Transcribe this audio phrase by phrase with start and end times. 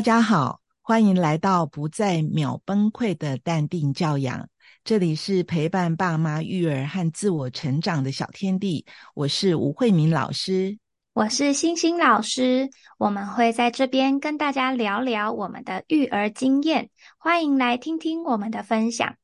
[0.00, 4.48] 大家好，欢迎来到不再秒崩溃的淡定教养。
[4.82, 8.86] 这里是陪伴爸妈育儿和自我成长的小天地。
[9.14, 10.78] 我是吴慧敏老师，
[11.12, 12.70] 我是星星老师。
[12.96, 16.88] 我们会在这边跟大家聊聊我们的育儿经验，
[17.18, 19.16] 欢迎来听听我们的分享。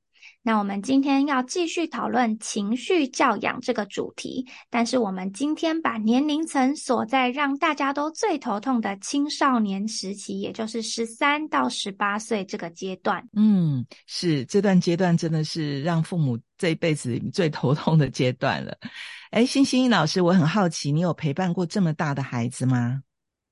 [0.46, 13.28] 那我们今天要继续讨论情绪教养这个主题，但是我们今天把年龄层锁在让大家都最头痛的青少年时期，也就是十三到十八岁这个阶段。
[13.32, 18.78] 嗯，是这段阶段真的是让父母这一辈子最头痛的阶段了。
[19.32, 23.02] 哎，星星老师，我很好奇，你有陪伴过这么大的孩子吗？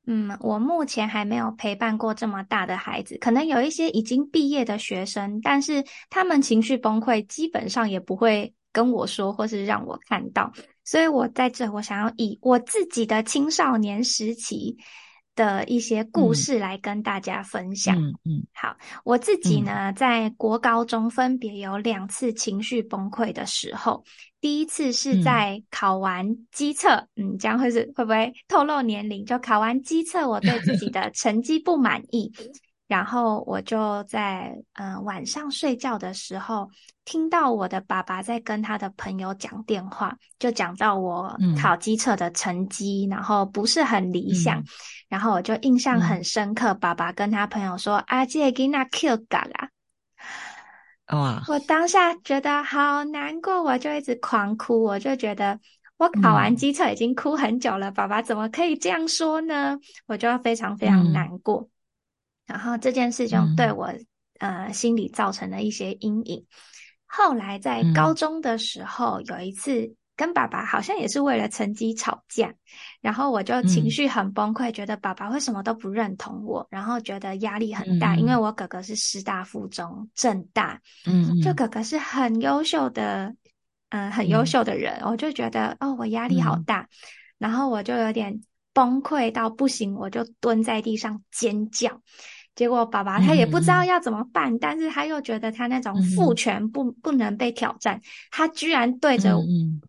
[0.06, 10.52] 嗯，我目前还没有陪伴过这么大的孩子，可能有一些已经毕业的学生，但是他们情绪崩溃，基本上也不会跟我说，或是让我看到。
[10.84, 14.76] 所以我在这，我想要以我自己的青少年时期。
[15.34, 17.96] 的一些故事来跟大家分享。
[17.96, 24.04] 嗯嗯，好，我自己呢，在国高中分别有两次情绪崩溃的时候。
[24.40, 29.24] 第一次是在考完机测，嗯，这样会是会不会透露年龄？
[29.24, 32.30] 就考完机测，我对自己的成绩不满意。
[32.86, 36.68] 然后我就在嗯晚上睡觉的时候，
[37.04, 44.62] 听到我的爸爸在跟他的朋友讲电话，就讲到我考机测的成绩，然后不是很理想，
[45.08, 46.74] 然后我就印象很深刻。
[46.74, 49.70] 爸爸跟他朋友说：“阿姐给那 Q 嘎啦。”
[51.12, 51.42] 哇！
[51.48, 54.82] 我当下觉得好难过，我就一直狂哭。
[54.82, 55.58] 我就觉得
[55.96, 59.78] 我考完机测已经哭很久了，爸爸怎么可以这样说呢？
[60.06, 61.68] 我就非常非常难过。
[62.46, 63.92] 然后这件事情对我
[64.38, 66.46] 呃心里造成了一些阴影。
[67.06, 72.52] 后来在高中的时候，有一次跟爸爸好像也是为了成绩吵架，
[73.00, 83.34] 然后我就情绪很崩溃，觉得爸爸为什么都不认同我，然后觉得压力很大，因为我哥哥是师大附中正大，嗯，就哥哥是很优秀的，
[83.90, 86.88] 嗯，很优秀的人，我就觉得哦，我压力好大，
[87.38, 88.40] 然后我就有点
[88.74, 92.02] 崩溃到不行，我就蹲在地上尖叫。
[92.54, 99.36] 结果爸爸他也不知道要怎么办，但是他又觉得他那种父权不不能被挑战，他居然对着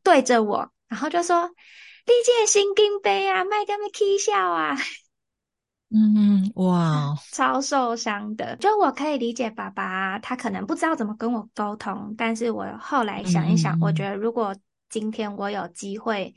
[0.02, 1.48] 对着我，然后就说
[2.06, 4.76] ：“理解心经杯啊，麦跟麦 K 笑啊。”
[5.94, 8.56] 嗯，哇， 超受伤的。
[8.56, 14.56] 就我可以理解爸爸，他可能不知道怎么跟我沟通，但是我后来想一想，我觉得如果
[14.90, 16.34] 今天我有机会，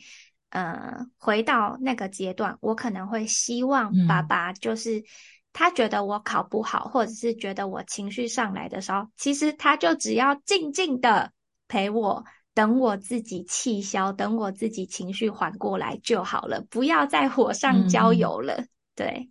[0.50, 5.02] 呃，回到那个阶段，我可能会希望爸爸就是。
[5.50, 11.32] 他觉得我考不好，或者是觉得我情绪上来的时候，其实他就只要静静的
[11.66, 12.22] 陪我，
[12.54, 18.66] 等我自己气消，等我自己情绪缓过来就好了，不要再火上浇油了。
[18.94, 19.30] 对，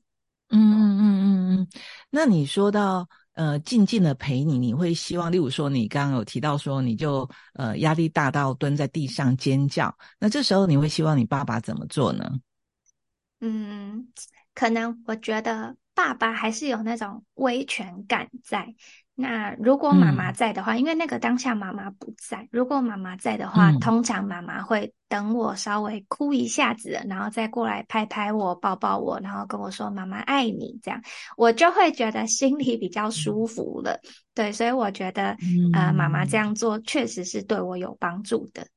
[0.50, 1.68] 嗯嗯嗯嗯嗯。
[2.10, 3.08] 那你说到
[3.38, 12.30] 呃，静静的陪你，你会希望，例如说，你刚刚有提到说，你就呃压力大到蹲在地上尖叫，那这时候你会希望你爸爸怎么做呢？
[13.40, 14.10] 嗯，
[14.54, 15.78] 可能我觉得。
[15.98, 18.76] 爸爸还是有那种威权感在。
[19.20, 22.48] 那如果妈妈在的话，因为那个当下妈妈不在。
[22.52, 31.02] 如果妈妈在的话，通常妈妈会等我稍微哭一下子，然后再过来拍拍我、抱抱我，然后跟我说“妈妈爱你”，这样
[31.36, 34.00] 我就会觉得心里比较舒服了。
[34.36, 35.36] 对，所以我觉得，
[35.74, 38.68] 呃，妈妈这样做确实是对我有帮助的。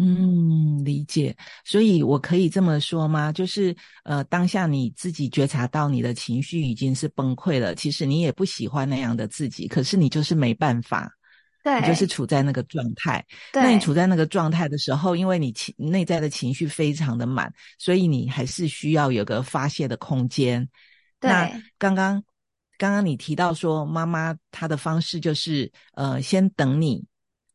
[0.00, 1.36] 嗯，理解。
[1.64, 3.32] 所以我可以这么说吗？
[3.32, 11.10] 就是呃，当下你自己觉察到你的情绪已经是崩溃了，其实你也不喜欢那样的自己，可是你就是没办法，
[11.64, 13.26] 对，你就是处在那个状态。
[13.52, 20.68] 那你处在那个状态的时候，因为你情内在的情绪非常的满，所以你还是需要有个发泄的空间。
[21.20, 22.22] 那刚刚
[22.78, 27.04] 刚刚你提到说，妈妈她的方式就是呃，先等你。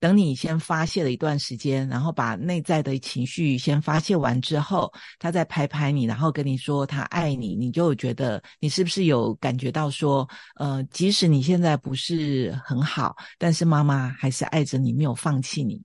[0.03, 10.27] 等你先发泄了一段时间，然后把内在的情绪先发泄完之后，他再拍拍你，然后跟你说他爱你，你就觉得你是不是有感觉到说，
[10.57, 15.81] 呃，即使你现在不是很好，但是妈妈还是爱着你，没有放弃你。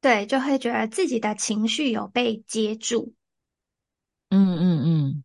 [0.00, 3.14] 对，就会觉得自己的情绪有被接住。
[4.30, 5.23] 嗯嗯嗯。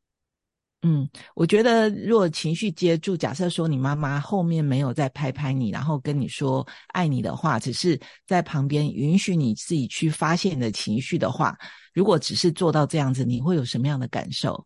[0.81, 11.57] 嗯，我觉得如果情绪接住，假设说你妈妈后面没有再拍拍你，然后跟你说爱你的话，只是在旁边允许你自己去发泄你的情绪的话，
[11.93, 14.65] 如果只是做到这样子，你会有什么样的感受？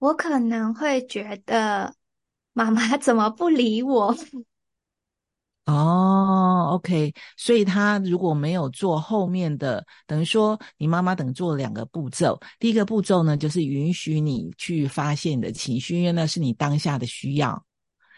[0.00, 1.94] 我可能会觉得
[2.52, 4.16] 妈妈怎么不理我？
[5.68, 12.40] 哦，OK，所以他如果没有做后面的，等于说你妈妈等做两个步骤。
[12.58, 17.62] 第一个步骤呢，就是允许你去发泄你的情绪，因为那是你当下的需要。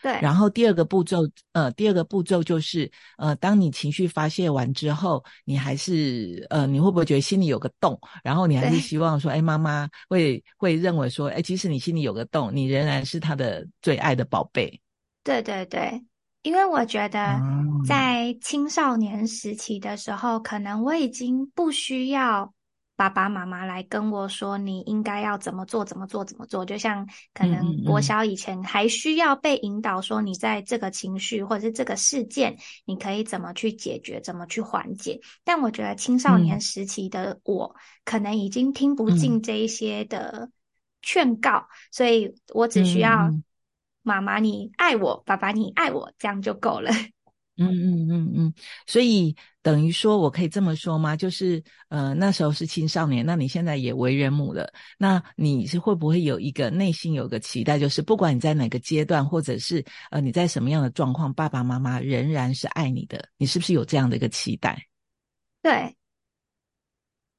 [0.00, 0.12] 对。
[0.23, 2.88] 然后第二个步骤，呃，第二个步骤就是，
[3.19, 7.99] 呃，当你情绪发泄完之后，你还是，呃，你会不会觉得心里有个洞？
[8.23, 14.81] 然后你还是希望说，哎，妈妈会会认为说，哎，即使你心里有个洞，你仍然是他的最爱的宝贝。
[15.25, 16.00] 对对对。
[16.42, 17.38] 因为我觉得，
[17.87, 22.54] 在青少年时期的时候，可能我已经不需要
[22.96, 26.64] 爸爸妈妈来跟我说你应该要怎么做、怎么做、怎么做。
[26.64, 32.56] 就像可能国小以前还需要被引导说，你在这个情绪或者是这个事件，
[32.87, 35.20] 你可以怎么去解决、怎么去缓解。
[35.44, 37.75] 但我觉得青少年时期的我，
[38.06, 40.50] 可能已经听不进这一些的
[41.02, 43.31] 劝告，所以我只需要。
[44.02, 46.91] 妈妈，你爱我；爸爸，你爱我，这样就够了。
[47.56, 48.55] 嗯嗯嗯嗯，
[48.87, 51.14] 所以等于说，我可以这么说吗？
[51.14, 64.87] 就是呃，那时候是青少年，那你现在也为人母了，那你是会不会有一个内心有个期待，就是不管你在哪个阶段，或者是呃你在什么样的状况，爸爸妈妈仍然是爱你的，你是不是有这样的一个期待？
[65.61, 65.94] 对，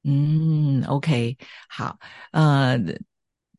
[0.04, 1.36] 嗯，OK，
[1.68, 1.98] 好，
[2.32, 2.78] 呃。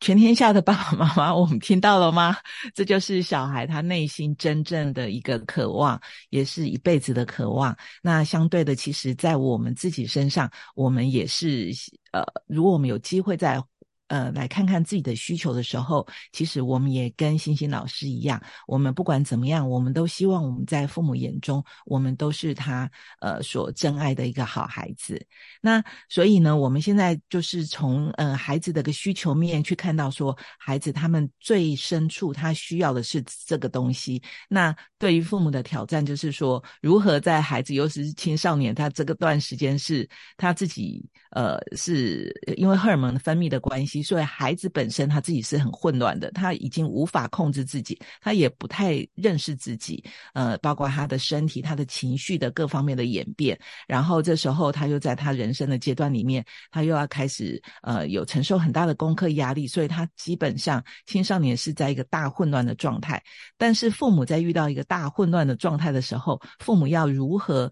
[0.03, 2.37] 全天下的爸爸妈妈，我们听到了吗？
[2.75, 6.01] 这就是小孩他内心真正的一个渴望，
[6.31, 7.77] 也是一辈子的渴望。
[8.03, 11.71] 那相对的，其实，在我们自己身上，我们也是
[12.11, 13.63] 呃，如果我们有机会在。
[14.13, 22.91] 呃，来看看自己的需求的时候，其实我们也跟星星老师一样，我们不管怎么样，我们都希望我们在父母眼中，我们都是他
[23.23, 25.19] 呃所珍爱的一个好孩子。
[25.63, 34.23] 那所以呢，我们现在就是从呃孩子的个需求面去看到，说孩子他们最深处他需要的是这个东西。
[34.47, 40.07] 那对于父母的挑战就是说，如何在孩子，尤其是青少年，他这个段时间是
[40.37, 44.02] 他自己呃是因为荷尔蒙分泌的关系。
[44.03, 50.03] 所以孩子本身他自己是很混乱的，他已经无法控制自己，他也不太认识自己，
[50.35, 53.59] 呃，包括他的身体、他的情绪的各方面的演变。
[53.87, 63.23] 然后这时候他又在他人生的阶段里面，他又要开始呃有承受很大的功课压力，所以他基本上青少年是在一个大混乱的状态。
[63.57, 67.71] 但是父母在遇到一个大混乱的状态的时候，父母要如何？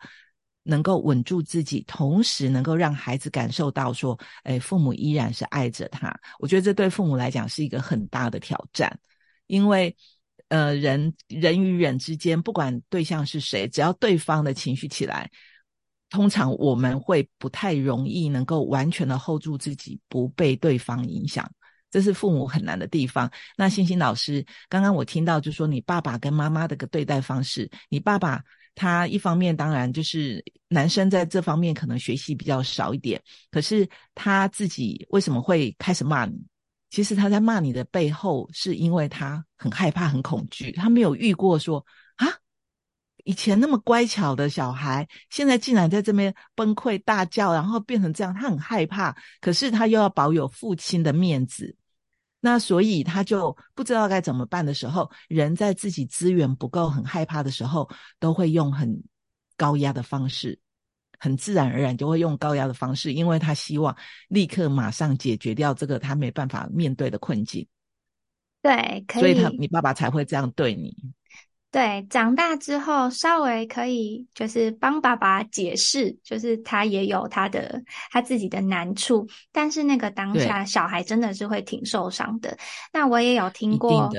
[0.63, 6.15] 能够稳住自己，同时能够让孩子感受到说，哎，父母依然是爱着他。
[6.39, 8.99] 我觉得这对父母来讲是一个很大的挑战，
[9.47, 9.97] 因为，
[10.49, 15.31] 呃，人人与人之间，不管对象是谁，只要对方的情绪起来，
[16.11, 21.51] 通常我们会不太容易能够完全的 hold 住自己，不被对方影响。
[21.91, 23.29] 这是父母很难的地方。
[23.57, 28.45] 那欣欣老师，刚刚我听到就说你爸爸跟妈妈的个对待方式，你爸爸。
[28.81, 36.43] 他一方面当然就是男生在这方面可能学习比较少一点，可是他自己为什么会开始骂你？
[36.89, 40.73] 其实他在骂你的背后，是因为他很害怕、很恐惧。
[40.73, 41.85] 他没有遇过说
[42.17, 42.27] 啊，
[43.25, 49.15] 以前那么乖巧的小孩，现在竟然在这边崩溃大叫，然后变成这样，他很害怕。
[49.43, 51.77] 可是他又要保有父亲的面子。
[52.41, 57.89] 那所以他就不知道该怎么办的时候，人在自己资源不够、很害怕的时候，
[58.19, 59.03] 都会用很
[59.57, 60.59] 高压的方式，
[61.19, 63.95] 很自然而然就会用高压的方式，因为他希望
[64.29, 67.67] 立刻马上解决掉这个他没办法面对的困境。
[68.63, 70.97] 对，所以他你爸爸才会这样对你。
[71.73, 82.59] 对，长大之后稍微可以就是帮爸爸解释，就是他也有他的他自己的难处，但是那个当下小孩真的是会挺受伤的。
[82.93, 84.11] 那我也有听过，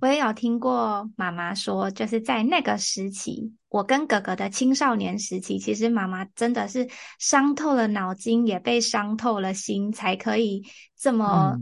[0.00, 6.88] 我也有听过妈妈说，就是在那个时期，我跟哥哥的青少年时期，其实妈妈真的是
[7.20, 10.64] 伤透了脑筋，也被伤透了心，才可以
[10.98, 11.56] 这么。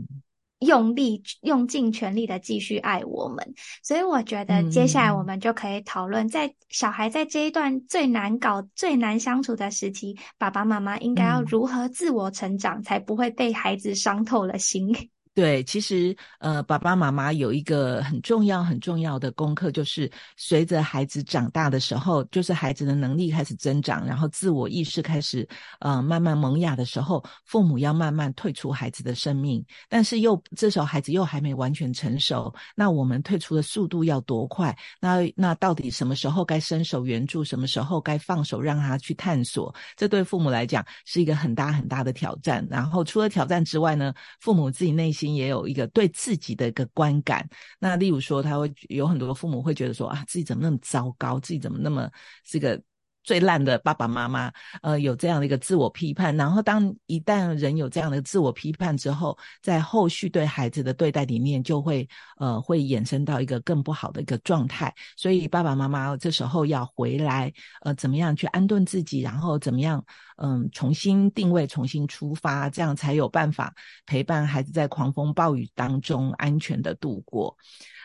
[0.65, 3.53] 用力用尽全力的继续爱我们，
[3.83, 15.11] 所以我觉得接下来我们就可以讨论，在小孩在这一段最难搞、最难相处的时期，爸爸妈妈应该要如何自我成长，才不会被孩子伤透了心。
[15.35, 25.45] 对，其实呃，爸爸妈妈有一个很重要、很重要的功课，就是随着孩子长大的时候，就是孩子的能力开始增长，然后自我意识开始
[25.81, 29.61] 呃慢慢萌芽的时候，父母要慢慢退出孩子的生命。
[29.89, 34.73] 但是又这时候孩子又还没完全成熟，那我们退出的速度要多快？
[35.01, 39.75] 那那到底什么时候该伸手援助，什么时候该放手让他去探索？
[39.97, 42.65] 这对父母来讲是一个很大很大的挑战。
[42.71, 45.24] 然后除了挑战之外呢，父母自己内心。
[45.33, 47.47] 也有一个对自己的一个观感。
[47.79, 52.11] 那例如说，他会有很多父母会觉得说啊，自己怎么那么糟糕，自己怎么那么
[52.43, 52.81] 这个。
[53.25, 54.51] 最烂的爸爸妈妈，
[54.83, 64.93] 呃，有这样的一个自我批判，然后当一旦人有这样的自我批判之后，在后续对孩子的对待里面，就会呃会衍生到一个更不好的一个状态。
[65.17, 67.51] 所以爸爸妈妈这时候要回来，
[67.81, 70.05] 呃，怎么样去安顿自己，然后怎么样，
[70.37, 73.73] 嗯，重新定位，重新出发，这样才有办法
[74.05, 77.57] 陪伴孩子在狂风暴雨当中安全的度过。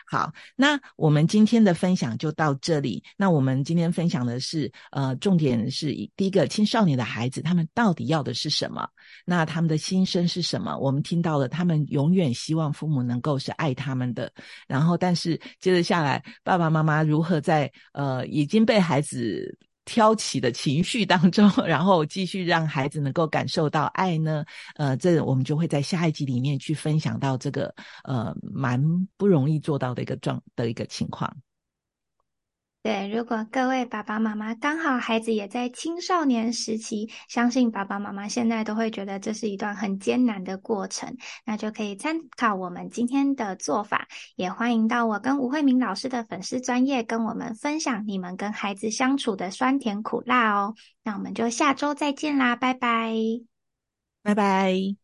[0.07, 3.01] 好，那我们今天的分享就到这里。
[3.15, 8.87] 那我们今天分享的是，呃重点是第一个青少年的孩子，他们到底要的是什么？
[9.25, 10.77] 那他们的心声是什么？
[10.77, 14.31] 我们听到了，他们永远希望父母能够是爱他们的。
[14.67, 19.57] 然后，但是接着下来，爸爸妈妈如何在呃已经被孩子。
[19.83, 24.45] 挑起的情绪当中，然后继续让孩子能够感受到爱呢？
[24.75, 28.79] 呃，这我们就会在下一集里面去分享到这个呃蛮
[29.17, 31.35] 不容易做到的一个状的一个情况。
[32.83, 44.07] 对，如果各位爸爸妈妈刚好孩子也在青少年时期，相信爸爸妈妈现在都会觉得这是一段很艰难的过程，那就可以参考我们今天的做法。
[44.35, 50.73] 也欢迎到我跟吴慧明老师的粉丝专业跟我们分享你们跟孩子相处的酸甜苦辣哦。
[51.03, 53.13] 那我们就下周再见啦，拜拜，
[54.23, 55.00] 拜拜。